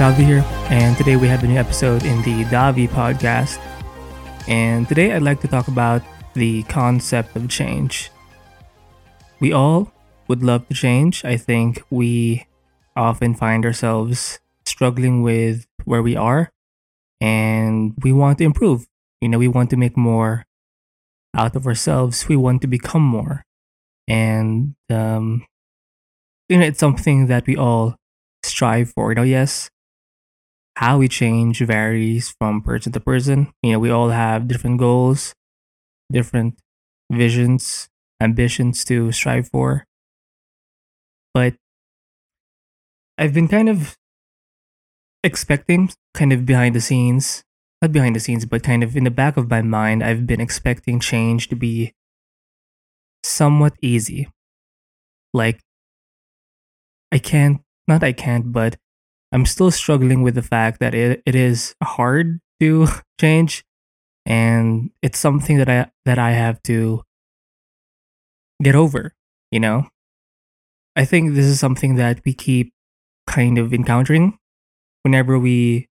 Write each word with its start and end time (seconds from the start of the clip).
Davi 0.00 0.24
here, 0.24 0.42
and 0.70 0.96
today 0.96 1.16
we 1.16 1.28
have 1.28 1.44
a 1.44 1.46
new 1.46 1.58
episode 1.58 2.06
in 2.06 2.22
the 2.22 2.44
Davi 2.44 2.88
podcast. 2.88 3.60
And 4.48 4.88
today 4.88 5.12
I'd 5.12 5.20
like 5.20 5.42
to 5.42 5.46
talk 5.46 5.68
about 5.68 6.00
the 6.32 6.62
concept 6.72 7.36
of 7.36 7.50
change. 7.50 8.10
We 9.40 9.52
all 9.52 9.92
would 10.26 10.42
love 10.42 10.66
to 10.68 10.74
change. 10.74 11.22
I 11.22 11.36
think 11.36 11.82
we 11.90 12.46
often 12.96 13.34
find 13.34 13.66
ourselves 13.66 14.40
struggling 14.64 15.20
with 15.20 15.66
where 15.84 16.00
we 16.00 16.16
are 16.16 16.50
and 17.20 17.92
we 18.02 18.10
want 18.10 18.38
to 18.38 18.44
improve. 18.44 18.86
You 19.20 19.28
know, 19.28 19.38
we 19.38 19.48
want 19.48 19.68
to 19.68 19.76
make 19.76 19.98
more 19.98 20.46
out 21.36 21.54
of 21.54 21.66
ourselves, 21.66 22.26
we 22.26 22.36
want 22.36 22.62
to 22.62 22.66
become 22.66 23.02
more. 23.02 23.44
And, 24.08 24.76
um, 24.88 25.44
you 26.48 26.56
know, 26.56 26.64
it's 26.64 26.80
something 26.80 27.26
that 27.26 27.46
we 27.46 27.54
all 27.54 27.96
strive 28.42 28.92
for. 28.92 29.10
You 29.10 29.16
know, 29.16 29.24
yes, 29.24 29.68
how 30.76 30.98
we 30.98 31.08
change 31.08 31.60
varies 31.60 32.34
from 32.38 32.62
person 32.62 32.92
to 32.92 33.00
person. 33.00 33.52
You 33.62 33.72
know, 33.72 33.78
we 33.78 33.90
all 33.90 34.10
have 34.10 34.48
different 34.48 34.78
goals, 34.78 35.34
different 36.10 36.58
visions, 37.10 37.88
ambitions 38.20 38.84
to 38.86 39.12
strive 39.12 39.48
for. 39.48 39.84
But 41.34 41.54
I've 43.18 43.34
been 43.34 43.48
kind 43.48 43.68
of 43.68 43.96
expecting, 45.22 45.90
kind 46.14 46.32
of 46.32 46.46
behind 46.46 46.74
the 46.74 46.80
scenes, 46.80 47.44
not 47.82 47.92
behind 47.92 48.16
the 48.16 48.20
scenes, 48.20 48.44
but 48.46 48.62
kind 48.62 48.82
of 48.82 48.96
in 48.96 49.04
the 49.04 49.10
back 49.10 49.36
of 49.36 49.50
my 49.50 49.62
mind, 49.62 50.02
I've 50.02 50.26
been 50.26 50.40
expecting 50.40 51.00
change 51.00 51.48
to 51.48 51.56
be 51.56 51.92
somewhat 53.22 53.74
easy. 53.82 54.28
Like, 55.32 55.60
I 57.12 57.18
can't, 57.18 57.60
not 57.86 58.02
I 58.02 58.12
can't, 58.12 58.52
but 58.52 58.76
I'm 59.32 59.46
still 59.46 59.70
struggling 59.70 60.22
with 60.22 60.34
the 60.34 60.42
fact 60.42 60.80
that 60.80 60.94
it, 60.94 61.22
it 61.24 61.34
is 61.34 61.74
hard 61.82 62.40
to 62.60 62.88
change 63.20 63.64
and 64.26 64.90
it's 65.02 65.18
something 65.18 65.58
that 65.58 65.68
I 65.68 65.90
that 66.04 66.18
I 66.18 66.32
have 66.32 66.62
to 66.64 67.02
get 68.62 68.74
over, 68.74 69.14
you 69.50 69.60
know? 69.60 69.88
I 70.96 71.04
think 71.04 71.34
this 71.34 71.46
is 71.46 71.60
something 71.60 71.94
that 71.96 72.20
we 72.24 72.34
keep 72.34 72.72
kind 73.26 73.58
of 73.58 73.72
encountering 73.72 74.38
whenever 75.02 75.38
we 75.38 75.88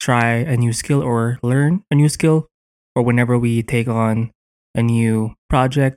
try 0.00 0.34
a 0.34 0.56
new 0.56 0.72
skill 0.72 1.02
or 1.02 1.38
learn 1.42 1.82
a 1.90 1.94
new 1.94 2.08
skill 2.08 2.48
or 2.94 3.02
whenever 3.02 3.38
we 3.38 3.62
take 3.62 3.88
on 3.88 4.30
a 4.74 4.82
new 4.82 5.34
project. 5.48 5.96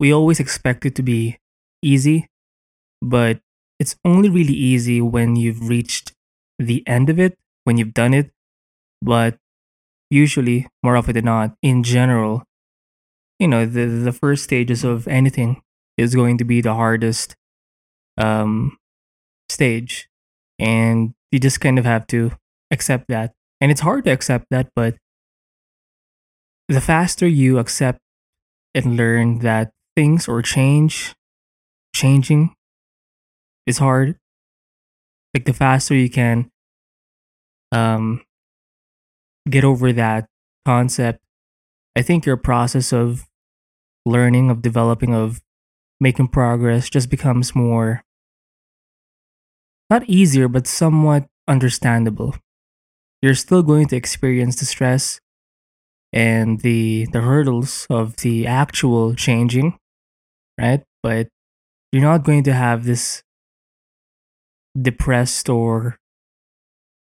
We 0.00 0.12
always 0.12 0.40
expect 0.40 0.86
it 0.86 0.94
to 0.96 1.02
be 1.02 1.38
easy, 1.82 2.28
but 3.02 3.40
it's 3.78 3.96
only 4.04 4.28
really 4.28 4.54
easy 4.54 5.00
when 5.00 5.36
you've 5.36 5.68
reached 5.68 6.12
the 6.58 6.86
end 6.86 7.10
of 7.10 7.18
it, 7.18 7.38
when 7.64 7.76
you've 7.78 7.94
done 7.94 8.14
it. 8.14 8.30
But 9.02 9.38
usually, 10.10 10.68
more 10.82 10.96
often 10.96 11.14
than 11.14 11.26
not, 11.26 11.54
in 11.62 11.82
general, 11.82 12.44
you 13.38 13.48
know, 13.48 13.66
the, 13.66 13.86
the 13.86 14.12
first 14.12 14.44
stages 14.44 14.84
of 14.84 15.06
anything 15.08 15.62
is 15.96 16.14
going 16.14 16.38
to 16.38 16.44
be 16.44 16.60
the 16.60 16.74
hardest 16.74 17.36
um, 18.18 18.78
stage. 19.48 20.08
And 20.58 21.14
you 21.32 21.40
just 21.40 21.60
kind 21.60 21.78
of 21.78 21.84
have 21.84 22.06
to 22.08 22.32
accept 22.70 23.08
that. 23.08 23.32
And 23.60 23.70
it's 23.70 23.80
hard 23.82 24.04
to 24.04 24.10
accept 24.12 24.46
that, 24.50 24.70
but 24.76 24.96
the 26.68 26.80
faster 26.80 27.26
you 27.26 27.58
accept 27.58 27.98
and 28.74 28.96
learn 28.96 29.40
that 29.40 29.72
things 29.96 30.28
or 30.28 30.42
change, 30.42 31.14
changing 31.94 32.54
is 33.68 33.78
hard. 33.78 34.16
Like 35.34 35.44
the 35.44 35.52
faster 35.52 35.94
you 35.94 36.10
can 36.10 36.50
um 37.70 38.22
get 39.48 39.64
over 39.64 39.92
that 39.92 40.26
concept, 40.64 41.20
I 41.96 42.02
think 42.02 42.26
your 42.26 42.36
process 42.36 42.92
of 42.92 43.26
learning, 44.06 44.50
of 44.50 44.62
developing, 44.62 45.14
of 45.14 45.40
making 46.00 46.28
progress 46.28 46.90
just 46.90 47.10
becomes 47.10 47.54
more 47.54 48.02
not 49.90 50.04
easier, 50.08 50.48
but 50.48 50.66
somewhat 50.66 51.26
understandable. 51.46 52.34
You're 53.22 53.34
still 53.34 53.62
going 53.62 53.88
to 53.88 53.96
experience 53.96 54.56
the 54.56 54.66
stress 54.66 55.20
and 56.12 56.60
the 56.60 57.06
the 57.12 57.20
hurdles 57.22 57.86
of 57.90 58.16
the 58.18 58.46
actual 58.46 59.14
changing, 59.14 59.78
right? 60.60 60.82
But 61.02 61.28
you're 61.92 62.02
not 62.02 62.24
going 62.24 62.44
to 62.44 62.52
have 62.54 62.84
this 62.84 63.22
depressed 64.80 65.48
or 65.48 65.98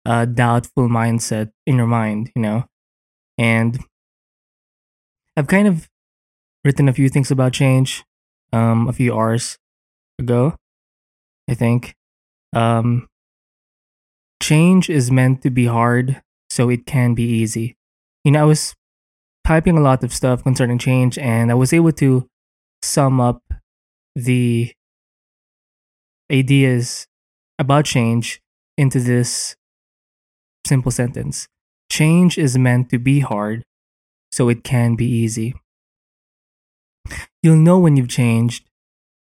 a 0.05 0.25
doubtful 0.25 0.87
mindset 0.87 1.51
in 1.65 1.77
your 1.77 1.87
mind, 1.87 2.31
you 2.35 2.41
know. 2.41 2.65
And 3.37 3.79
I've 5.37 5.47
kind 5.47 5.67
of 5.67 5.89
written 6.65 6.89
a 6.89 6.93
few 6.93 7.09
things 7.09 7.31
about 7.31 7.53
change 7.53 8.03
um 8.51 8.87
a 8.87 8.93
few 8.93 9.13
hours 9.13 9.57
ago, 10.17 10.55
I 11.49 11.53
think. 11.53 11.95
Um 12.53 13.07
change 14.41 14.89
is 14.89 15.11
meant 15.11 15.41
to 15.43 15.49
be 15.49 15.65
hard 15.65 16.21
so 16.49 16.69
it 16.69 16.85
can 16.85 17.13
be 17.13 17.23
easy. 17.23 17.75
You 18.23 18.31
know, 18.31 18.41
I 18.41 18.45
was 18.45 18.73
typing 19.45 19.77
a 19.77 19.81
lot 19.81 20.03
of 20.03 20.13
stuff 20.13 20.43
concerning 20.43 20.77
change 20.77 21.17
and 21.17 21.51
I 21.51 21.55
was 21.55 21.73
able 21.73 21.91
to 21.93 22.27
sum 22.81 23.19
up 23.19 23.41
the 24.15 24.71
ideas 26.31 27.07
about 27.59 27.85
change 27.85 28.41
into 28.77 28.99
this 28.99 29.55
simple 30.65 30.91
sentence 30.91 31.47
Change 31.91 32.37
is 32.37 32.55
meant 32.55 32.91
to 32.91 32.99
be 32.99 33.19
hard, 33.19 33.63
so 34.31 34.47
it 34.47 34.63
can 34.63 34.95
be 34.95 35.05
easy. 35.05 35.55
You'll 37.41 37.55
know 37.55 37.79
when 37.79 37.97
you've 37.97 38.07
changed 38.09 38.69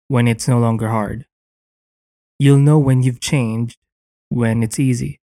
when 0.09 0.29
it's 0.29 0.47
no 0.47 0.59
longer 0.59 0.89
hard. 0.89 1.25
You'll 2.39 2.59
know 2.59 2.79
when 2.79 3.03
you've 3.03 3.21
changed 3.21 3.79
when 4.29 4.63
it's 4.63 4.79
easy. 4.79 5.21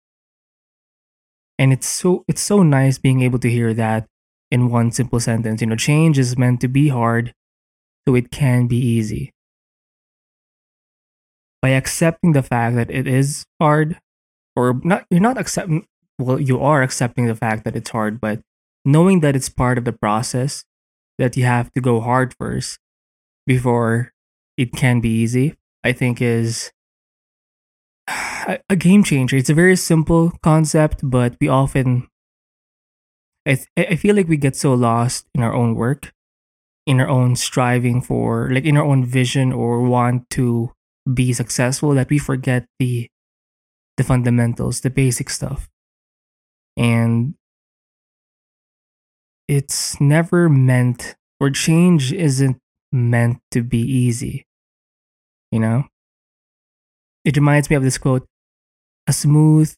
And 1.59 1.73
it's 1.73 1.87
so 1.87 2.23
it's 2.29 2.41
so 2.41 2.63
nice 2.63 2.97
being 2.97 3.21
able 3.21 3.39
to 3.39 3.49
hear 3.49 3.73
that 3.73 4.07
in 4.51 4.69
one 4.69 4.91
simple 4.91 5.19
sentence. 5.19 5.59
You 5.59 5.67
know, 5.67 5.75
change 5.75 6.17
is 6.17 6.37
meant 6.37 6.61
to 6.61 6.69
be 6.69 6.87
hard, 6.87 7.33
so 8.07 8.15
it 8.15 8.31
can 8.31 8.67
be 8.67 8.77
easy 8.77 9.34
by 11.65 11.71
accepting 11.71 12.33
the 12.33 12.43
fact 12.43 12.75
that 12.75 12.91
it 12.91 13.07
is 13.07 13.43
hard 13.59 13.97
or 14.55 14.79
not 14.83 15.03
you're 15.09 15.19
not 15.19 15.35
accepting 15.35 15.83
well 16.19 16.39
you 16.39 16.61
are 16.61 16.83
accepting 16.83 17.25
the 17.25 17.33
fact 17.33 17.63
that 17.63 17.75
it's 17.75 17.89
hard 17.89 18.21
but 18.21 18.39
knowing 18.85 19.21
that 19.21 19.35
it's 19.35 19.49
part 19.49 19.79
of 19.79 19.83
the 19.83 19.91
process 19.91 20.63
that 21.17 21.35
you 21.35 21.43
have 21.43 21.73
to 21.73 21.81
go 21.81 21.99
hard 21.99 22.35
first 22.37 22.77
before 23.47 24.11
it 24.57 24.73
can 24.73 25.01
be 25.01 25.09
easy 25.09 25.55
i 25.83 25.91
think 25.91 26.21
is 26.21 26.71
a 28.69 28.75
game 28.75 29.03
changer. 29.03 29.35
It's 29.35 29.49
a 29.49 29.55
very 29.55 29.75
simple 29.75 30.33
concept 30.43 31.01
but 31.01 31.35
we 31.41 31.47
often 31.47 32.07
I, 33.47 33.55
th- 33.55 33.89
I 33.89 33.95
feel 33.95 34.15
like 34.15 34.27
we 34.27 34.37
get 34.37 34.55
so 34.55 34.75
lost 34.75 35.25
in 35.33 35.41
our 35.41 35.55
own 35.55 35.73
work 35.73 36.13
in 36.85 37.01
our 37.01 37.09
own 37.09 37.35
striving 37.35 38.03
for 38.03 38.53
like 38.53 38.65
in 38.65 38.77
our 38.77 38.85
own 38.85 39.03
vision 39.03 39.51
or 39.51 39.81
want 39.81 40.29
to 40.37 40.74
be 41.11 41.33
successful 41.33 41.93
that 41.93 42.09
we 42.09 42.17
forget 42.17 42.65
the 42.79 43.09
the 43.97 44.03
fundamentals, 44.03 44.81
the 44.81 44.89
basic 44.89 45.29
stuff. 45.29 45.69
And 46.75 47.35
it's 49.47 50.01
never 50.01 50.49
meant 50.49 51.15
or 51.39 51.49
change 51.49 52.11
isn't 52.11 52.57
meant 52.91 53.37
to 53.51 53.61
be 53.61 53.79
easy. 53.79 54.45
You 55.51 55.59
know? 55.59 55.83
It 57.23 57.37
reminds 57.37 57.69
me 57.69 57.75
of 57.75 57.83
this 57.83 57.97
quote 57.97 58.27
A 59.07 59.13
smooth 59.13 59.73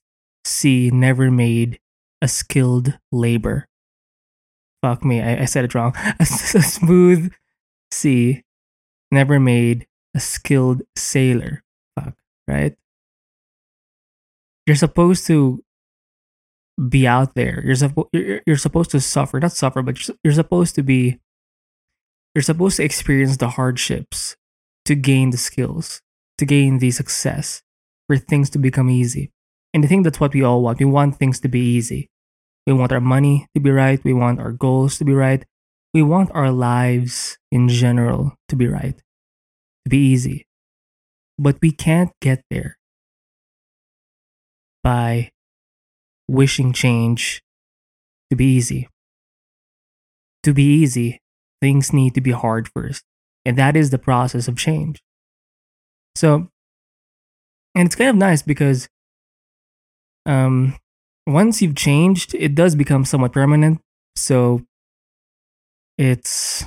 sea 0.45 0.89
never 0.91 1.29
made 1.29 1.79
a 2.21 2.27
skilled 2.27 2.97
labor. 3.11 3.67
Fuck 4.81 5.03
me, 5.03 5.21
I, 5.21 5.41
I 5.43 5.45
said 5.45 5.65
it 5.65 5.75
wrong. 5.75 5.93
a 6.19 6.25
smooth 6.25 7.31
sea 7.91 8.43
never 9.11 9.39
made 9.39 9.87
a 10.17 10.19
skilled 10.19 10.81
sailor. 10.95 11.63
Fuck, 11.95 12.15
right? 12.47 12.75
You're 14.65 14.75
supposed 14.75 15.27
to 15.27 15.63
be 16.89 17.07
out 17.07 17.35
there. 17.35 17.63
You're, 17.63 17.75
supposed 17.75 18.09
you're, 18.11 18.41
you're 18.45 18.57
supposed 18.57 18.91
to 18.91 18.99
suffer, 18.99 19.39
not 19.39 19.51
suffer, 19.53 19.81
but 19.83 19.95
you're, 20.07 20.17
you're 20.23 20.33
supposed 20.33 20.75
to 20.75 20.83
be 20.83 21.19
you're 22.35 22.41
supposed 22.41 22.77
to 22.77 22.83
experience 22.83 23.37
the 23.37 23.49
hardships 23.49 24.35
to 24.85 24.95
gain 24.95 25.29
the 25.29 25.37
skills, 25.37 26.01
to 26.37 26.45
gain 26.45 26.79
the 26.79 26.91
success, 26.91 27.63
for 28.07 28.17
things 28.17 28.49
to 28.51 28.59
become 28.59 28.89
easy. 28.89 29.31
And 29.73 29.83
I 29.85 29.87
think 29.87 30.03
that's 30.03 30.19
what 30.19 30.33
we 30.33 30.43
all 30.43 30.61
want. 30.61 30.79
We 30.79 30.85
want 30.85 31.17
things 31.17 31.39
to 31.41 31.47
be 31.47 31.59
easy. 31.59 32.09
We 32.65 32.73
want 32.73 32.91
our 32.91 33.01
money 33.01 33.47
to 33.55 33.61
be 33.61 33.71
right. 33.71 34.03
We 34.03 34.13
want 34.13 34.39
our 34.39 34.51
goals 34.51 34.97
to 34.97 35.05
be 35.05 35.13
right. 35.13 35.45
We 35.93 36.03
want 36.03 36.29
our 36.33 36.51
lives 36.51 37.37
in 37.51 37.69
general 37.69 38.33
to 38.49 38.55
be 38.55 38.67
right 38.67 39.01
be 39.89 39.97
easy. 39.97 40.45
But 41.37 41.57
we 41.61 41.71
can't 41.71 42.11
get 42.21 42.41
there 42.49 42.77
by 44.83 45.31
wishing 46.27 46.73
change 46.73 47.41
to 48.29 48.35
be 48.35 48.45
easy. 48.45 48.89
To 50.43 50.53
be 50.53 50.63
easy, 50.63 51.19
things 51.61 51.93
need 51.93 52.15
to 52.15 52.21
be 52.21 52.31
hard 52.31 52.69
first. 52.69 53.03
And 53.45 53.57
that 53.57 53.75
is 53.75 53.91
the 53.91 53.97
process 53.97 54.47
of 54.47 54.57
change. 54.57 54.99
So, 56.15 56.49
and 57.75 57.85
it's 57.85 57.95
kind 57.95 58.09
of 58.09 58.15
nice 58.15 58.41
because 58.41 58.89
um, 60.25 60.75
once 61.25 61.61
you've 61.61 61.75
changed, 61.75 62.33
it 62.35 62.55
does 62.55 62.75
become 62.75 63.05
somewhat 63.05 63.33
permanent. 63.33 63.79
So 64.15 64.63
it's. 65.97 66.65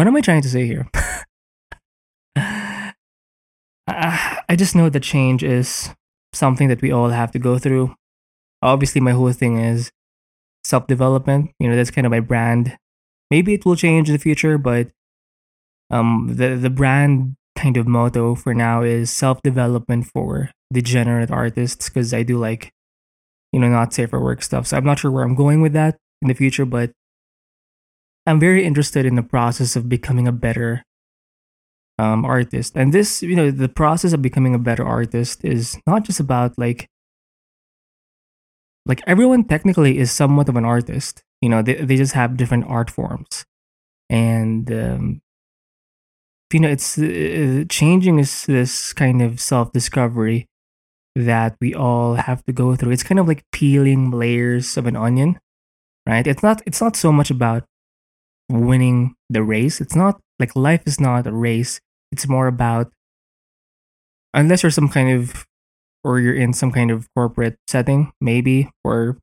What 0.00 0.06
am 0.06 0.16
I 0.16 0.22
trying 0.22 0.40
to 0.40 0.48
say 0.48 0.64
here? 0.64 0.88
I 3.86 4.56
just 4.56 4.74
know 4.74 4.88
that 4.88 5.02
change 5.02 5.44
is 5.44 5.90
something 6.32 6.68
that 6.68 6.80
we 6.80 6.90
all 6.90 7.10
have 7.10 7.32
to 7.32 7.38
go 7.38 7.58
through. 7.58 7.94
Obviously, 8.62 9.02
my 9.02 9.10
whole 9.10 9.32
thing 9.32 9.58
is 9.58 9.90
self 10.64 10.86
development. 10.86 11.50
You 11.60 11.68
know, 11.68 11.76
that's 11.76 11.90
kind 11.90 12.06
of 12.06 12.10
my 12.12 12.20
brand. 12.20 12.78
Maybe 13.30 13.52
it 13.52 13.66
will 13.66 13.76
change 13.76 14.08
in 14.08 14.14
the 14.14 14.18
future, 14.18 14.56
but 14.56 14.88
um, 15.90 16.32
the 16.34 16.56
the 16.56 16.70
brand 16.70 17.36
kind 17.54 17.76
of 17.76 17.86
motto 17.86 18.34
for 18.34 18.54
now 18.54 18.80
is 18.80 19.10
self 19.10 19.42
development 19.42 20.06
for 20.06 20.50
degenerate 20.72 21.30
artists 21.30 21.90
because 21.90 22.14
I 22.14 22.22
do 22.22 22.38
like, 22.38 22.72
you 23.52 23.60
know, 23.60 23.68
not 23.68 23.92
safe 23.92 24.08
for 24.08 24.20
work 24.24 24.42
stuff. 24.42 24.66
So 24.66 24.78
I'm 24.78 24.84
not 24.84 25.00
sure 25.00 25.10
where 25.10 25.24
I'm 25.24 25.34
going 25.34 25.60
with 25.60 25.74
that 25.74 25.98
in 26.22 26.28
the 26.28 26.34
future, 26.34 26.64
but 26.64 26.90
I'm 28.26 28.40
very 28.40 28.64
interested 28.64 29.06
in 29.06 29.16
the 29.16 29.22
process 29.22 29.76
of 29.76 29.88
becoming 29.88 30.28
a 30.28 30.32
better 30.32 30.84
um, 31.98 32.24
artist. 32.24 32.76
And 32.76 32.92
this, 32.92 33.22
you 33.22 33.34
know, 33.34 33.50
the 33.50 33.68
process 33.68 34.12
of 34.12 34.22
becoming 34.22 34.54
a 34.54 34.58
better 34.58 34.86
artist 34.86 35.44
is 35.44 35.78
not 35.86 36.04
just 36.04 36.20
about 36.20 36.58
like, 36.58 36.88
like 38.86 39.02
everyone 39.06 39.44
technically 39.44 39.98
is 39.98 40.10
somewhat 40.10 40.48
of 40.48 40.56
an 40.56 40.64
artist. 40.64 41.22
You 41.40 41.48
know, 41.48 41.62
they, 41.62 41.74
they 41.74 41.96
just 41.96 42.14
have 42.14 42.36
different 42.36 42.66
art 42.66 42.90
forms. 42.90 43.44
And 44.08 44.70
um, 44.72 45.22
you 46.52 46.60
know 46.60 46.68
it's 46.68 46.98
uh, 46.98 47.64
changing 47.68 48.18
is 48.18 48.46
this 48.46 48.92
kind 48.92 49.22
of 49.22 49.40
self-discovery 49.40 50.46
that 51.16 51.56
we 51.60 51.74
all 51.74 52.14
have 52.14 52.44
to 52.44 52.52
go 52.52 52.74
through 52.74 52.92
it's 52.92 53.02
kind 53.02 53.18
of 53.18 53.28
like 53.28 53.44
peeling 53.52 54.10
layers 54.10 54.76
of 54.76 54.86
an 54.86 54.96
onion 54.96 55.38
right 56.06 56.26
it's 56.26 56.42
not 56.42 56.62
it's 56.66 56.80
not 56.80 56.96
so 56.96 57.12
much 57.12 57.30
about 57.30 57.64
winning 58.50 59.14
the 59.30 59.42
race. 59.42 59.80
It's 59.80 59.94
not 59.94 60.20
like 60.38 60.56
life 60.56 60.82
is 60.86 61.00
not 61.00 61.26
a 61.26 61.32
race. 61.32 61.80
It's 62.10 62.28
more 62.28 62.46
about 62.46 62.90
unless 64.34 64.62
you're 64.62 64.70
some 64.74 64.88
kind 64.88 65.10
of 65.10 65.46
or 66.02 66.18
you're 66.18 66.34
in 66.34 66.52
some 66.52 66.72
kind 66.72 66.90
of 66.90 67.06
corporate 67.14 67.56
setting 67.68 68.12
maybe 68.20 68.70
or 68.84 69.18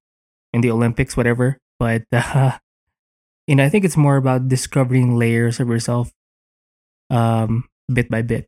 in 0.53 0.61
the 0.61 0.71
olympics 0.71 1.17
whatever. 1.17 1.57
But 1.79 2.03
uh, 2.11 2.57
you 3.47 3.55
know 3.55 3.63
i 3.63 3.69
think 3.69 3.85
it's 3.85 3.95
more 3.95 4.17
about 4.17 4.49
discovering 4.49 5.15
layers 5.15 5.59
of 5.59 5.69
yourself 5.69 6.11
um, 7.09 7.65
bit 7.91 8.09
by 8.09 8.21
bit. 8.21 8.47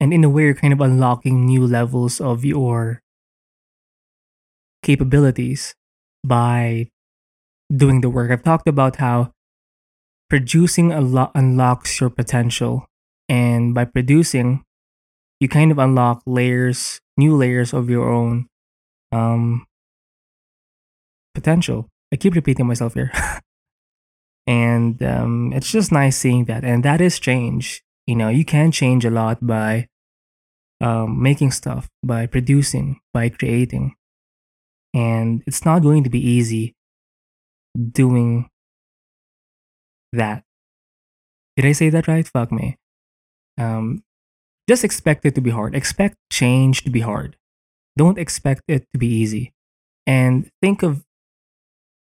And 0.00 0.12
in 0.12 0.24
a 0.24 0.28
way, 0.28 0.44
you're 0.44 0.54
kind 0.54 0.72
of 0.72 0.80
unlocking 0.80 1.46
new 1.46 1.66
levels 1.66 2.20
of 2.20 2.44
your 2.44 3.00
capabilities 4.82 5.74
by 6.24 6.88
doing 7.74 8.00
the 8.00 8.10
work. 8.10 8.30
I've 8.30 8.42
talked 8.42 8.68
about 8.68 8.96
how 8.96 9.32
producing 10.28 10.92
a 10.92 11.00
lot 11.00 11.32
unlocks 11.34 12.00
your 12.00 12.10
potential. 12.10 12.86
And 13.28 13.74
by 13.74 13.84
producing, 13.84 14.64
you 15.40 15.48
kind 15.48 15.70
of 15.70 15.78
unlock 15.78 16.22
layers, 16.26 17.00
new 17.16 17.36
layers 17.36 17.72
of 17.72 17.88
your 17.88 18.10
own 18.10 18.46
um, 19.10 19.66
potential. 21.34 21.88
I 22.12 22.16
keep 22.16 22.34
repeating 22.34 22.66
myself 22.66 22.94
here. 22.94 23.10
and 24.46 25.02
um, 25.02 25.52
it's 25.52 25.70
just 25.70 25.92
nice 25.92 26.16
seeing 26.16 26.46
that 26.46 26.64
and 26.64 26.84
that 26.84 27.00
is 27.00 27.18
change 27.18 27.82
you 28.06 28.16
know 28.16 28.28
you 28.28 28.44
can 28.44 28.72
change 28.72 29.04
a 29.04 29.10
lot 29.10 29.44
by 29.46 29.86
um, 30.80 31.22
making 31.22 31.50
stuff 31.50 31.88
by 32.02 32.26
producing 32.26 32.98
by 33.12 33.28
creating 33.28 33.94
and 34.94 35.42
it's 35.46 35.64
not 35.64 35.82
going 35.82 36.02
to 36.02 36.10
be 36.10 36.20
easy 36.20 36.74
doing 37.76 38.48
that. 40.12 40.44
Did 41.56 41.66
i 41.66 41.72
say 41.72 41.90
that 41.90 42.08
right? 42.08 42.26
Fuck 42.26 42.52
me. 42.52 42.78
Um, 43.58 44.02
just 44.68 44.84
expect 44.84 45.24
it 45.26 45.34
to 45.34 45.40
be 45.40 45.50
hard. 45.50 45.74
Expect 45.74 46.16
change 46.30 46.84
to 46.84 46.90
be 46.90 47.00
hard. 47.00 47.36
Don't 47.96 48.18
expect 48.18 48.62
it 48.68 48.86
to 48.92 48.98
be 48.98 49.06
easy. 49.06 49.52
And 50.06 50.50
think 50.62 50.82
of 50.82 51.04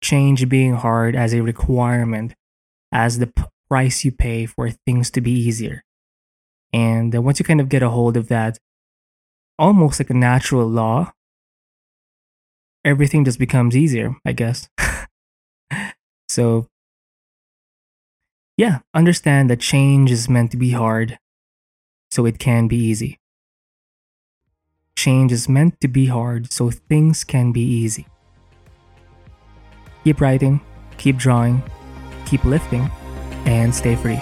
change 0.03 0.49
being 0.49 0.75
hard 0.75 1.17
as 1.17 1.33
a 1.33 1.43
requirement 1.43 2.35
as 2.93 3.19
the 3.19 3.29
p- 3.29 3.45
price 3.69 4.05
you 4.05 4.13
pay 4.13 4.47
for 4.47 4.71
things 4.71 5.11
to 5.11 5.21
be 5.21 5.31
easier. 5.33 5.83
And 6.73 7.15
uh, 7.15 7.23
once 7.23 7.39
you 7.39 7.45
kind 7.45 7.61
of 7.61 7.69
get 7.69 7.83
a 7.83 7.91
hold 7.91 8.17
of 8.17 8.29
that, 8.29 8.59
almost 9.59 10.01
like 10.01 10.11
a 10.11 10.15
natural 10.15 10.67
law, 10.67 11.13
everything 12.85 13.25
just 13.25 13.39
becomes 13.39 13.77
easier, 13.77 14.15
I 14.25 14.33
guess. 14.33 14.69
So, 16.29 16.67
yeah, 18.57 18.81
understand 18.95 19.51
that 19.51 19.61
change 19.61 20.11
is 20.11 20.29
meant 20.29 20.51
to 20.51 20.57
be 20.57 20.71
hard 20.71 21.19
so 22.11 22.27
it 22.27 22.39
can 22.39 22.69
be 22.69 22.77
easy. 22.77 23.19
Change 24.97 25.31
is 25.33 25.49
meant 25.49 25.81
to 25.81 25.89
be 25.89 26.07
hard 26.07 26.53
so 26.53 26.71
things 26.71 27.23
can 27.23 27.53
be 27.53 27.61
easy. 27.61 28.07
Keep 30.05 30.21
writing, 30.21 30.61
keep 30.97 31.17
drawing, 31.17 31.63
keep 32.25 32.45
lifting, 32.45 32.91
and 33.45 33.75
stay 33.75 33.95
free. 33.95 34.21